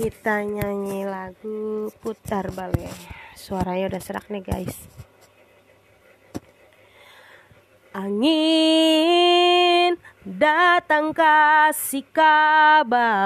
kita 0.00 0.40
nyanyi 0.48 1.04
lagu 1.04 1.92
putar 2.00 2.48
balik. 2.56 2.88
Suaranya 3.36 3.92
udah 3.92 4.00
serak 4.00 4.32
nih 4.32 4.40
guys. 4.40 4.88
Angin 7.92 8.40
datang 10.24 11.12
kasih 11.12 12.08
kabar 12.16 13.20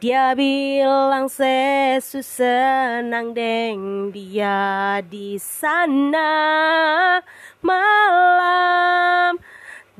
dia 0.00 0.32
bilang 0.32 1.28
sesu 1.28 2.24
senang 2.24 3.36
deng 3.36 4.16
dia 4.16 5.04
di 5.04 5.36
sana 5.36 6.32
malam. 7.60 9.36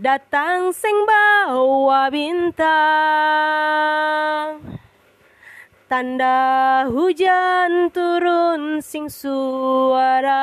Datang 0.00 0.72
sing 0.72 1.04
bawa 1.46 2.10
bintang. 2.10 2.66
Tanda 5.86 6.82
hujan 6.90 7.94
turun 7.94 8.82
sing 8.82 9.06
suara. 9.06 10.42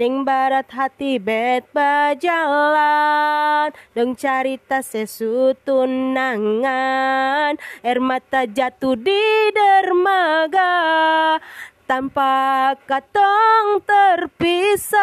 Deng 0.00 0.24
barat 0.24 0.64
hati 0.72 1.20
bet 1.20 1.68
bajalan 1.70 3.70
Deng 3.92 4.16
carita 4.18 4.82
sesu 4.82 5.54
tunangan 5.62 7.54
Air 7.84 8.00
mata 8.00 8.48
jatuh 8.48 8.96
di 8.96 9.52
dermaga. 9.52 11.36
Tanpa 11.84 12.72
katong 12.88 13.84
terpisah 13.84 15.02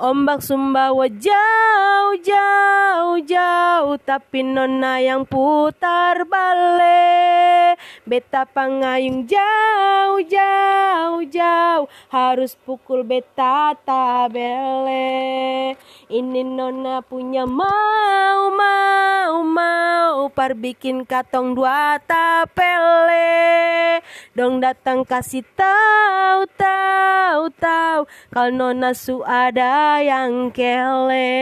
Ombak 0.00 0.40
sumbawa 0.40 1.12
jauh 1.12 2.16
jauh 2.24 3.20
jauh 3.20 4.00
Tapi 4.00 4.40
nona 4.40 4.96
yang 4.96 5.28
putar 5.28 6.24
balik. 6.24 7.76
Beta 8.08 8.48
pangayung 8.48 9.28
jauh 9.28 10.24
jauh 10.24 11.20
jauh 11.28 11.84
Harus 12.08 12.56
pukul 12.64 13.04
beta 13.04 13.76
tabele. 13.84 15.76
Ini 16.08 16.48
nona 16.48 17.04
punya 17.04 17.44
mau 17.44 18.48
mau 18.56 19.44
mau 19.44 20.32
Par 20.32 20.56
bikin 20.56 21.04
katong 21.04 21.52
dua 21.52 22.00
tapele. 22.08 24.00
Dong 24.32 24.64
datang 24.64 25.04
kasih 25.04 25.44
tahu 25.52 26.48
tahu 26.56 27.09
tahu 27.48 28.04
Kalau 28.28 28.52
nona 28.52 28.92
su 28.92 29.24
ada 29.24 30.04
yang 30.04 30.52
kele. 30.52 31.32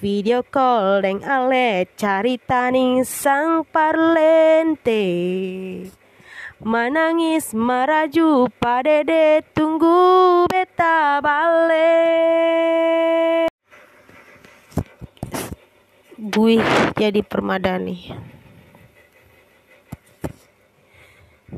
Video 0.00 0.40
call 0.40 1.04
deng 1.04 1.20
ale 1.20 1.92
cari 2.00 2.40
taning 2.40 3.04
sang 3.04 3.68
parlente. 3.68 5.04
Menangis 6.64 7.52
maraju 7.52 8.48
padede 8.56 9.44
tunggu 9.52 10.48
beta 10.48 11.20
balik 11.20 11.84
Bui 16.16 16.56
jadi 16.96 17.20
permadani 17.20 18.16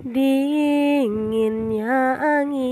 Dinginnya 0.05 1.95
angin 2.21 2.67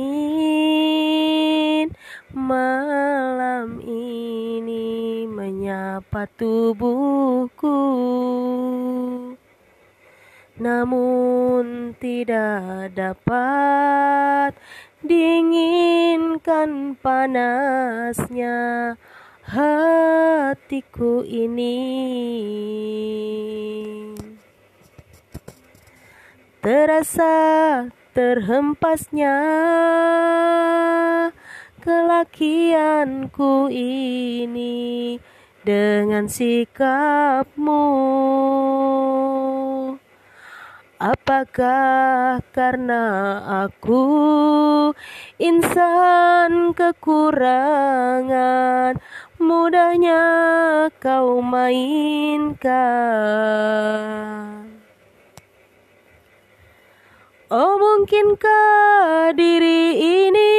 malam 2.36 3.80
ini 3.80 5.24
menyapa 5.24 6.28
tubuhku. 6.36 7.80
Namun 10.60 11.96
tidak 11.96 12.92
dapat 12.92 14.52
dinginkan 15.00 16.94
panasnya 17.00 18.94
hatiku 19.44 21.20
ini 21.24 21.76
Terasa 26.64 27.92
terhempasnya 28.16 29.36
kelakianku 31.84 33.68
ini 33.68 35.20
dengan 35.60 36.24
sikapmu. 36.24 37.84
Apakah 41.04 42.40
karena 42.48 43.04
aku 43.68 44.08
insan 45.36 46.72
kekurangan 46.72 47.84
Mudahnya 49.44 50.22
kau 50.96 51.44
mainkan 51.44 52.64
Oh 57.52 57.76
mungkinkah 57.76 59.36
diri 59.36 60.00
ini 60.00 60.56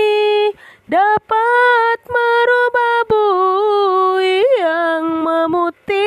dapat 0.85 1.97
merubah 2.05 2.97
bui 3.09 4.45
yang 4.61 5.25
memutih 5.25 6.05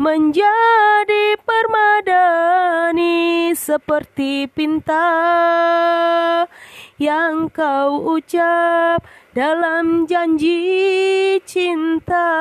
menjadi 0.00 1.36
permadani 1.44 3.52
seperti 3.52 4.48
pinta 4.48 5.12
yang 6.96 7.52
kau 7.52 8.16
ucap 8.16 9.04
dalam 9.36 10.08
janji 10.08 11.36
cinta. 11.44 12.32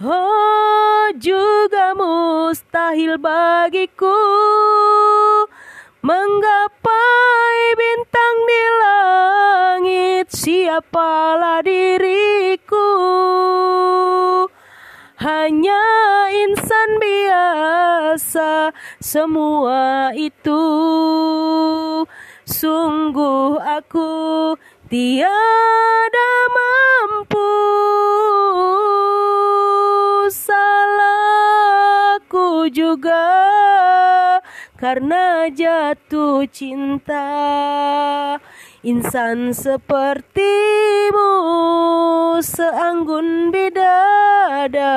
Oh, 0.00 0.69
juga 1.18 1.96
mustahil 1.98 3.18
bagiku 3.18 4.20
menggapai 6.06 7.58
bintang 7.74 8.36
di 8.46 8.64
langit. 8.78 10.26
Siapalah 10.30 11.66
diriku, 11.66 12.90
hanya 15.18 15.84
insan 16.30 16.90
biasa. 17.02 18.70
Semua 19.02 20.14
itu 20.14 20.62
sungguh 22.46 23.58
aku 23.58 24.54
tiada 24.86 26.32
mampu 26.54 27.89
juga 32.70 33.26
karena 34.80 35.50
jatuh 35.52 36.48
cinta. 36.48 37.28
Insan 38.80 39.52
sepertimu 39.52 41.28
seanggun 42.40 43.52
bidadari. 43.52 44.88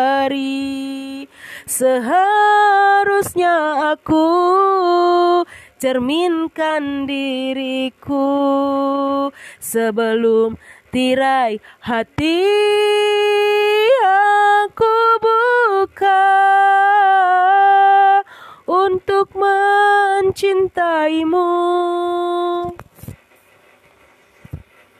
Seharusnya 1.67 3.56
aku 3.91 4.23
cerminkan 5.83 7.03
diriku 7.03 8.23
sebelum 9.59 10.56
tirai 10.95 11.59
hati 11.83 12.47
aku 14.63 15.12
cintaimu 20.33 21.45